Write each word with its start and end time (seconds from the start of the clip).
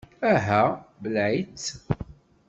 Aha, 0.33 0.63
belleε-itt! 1.01 1.67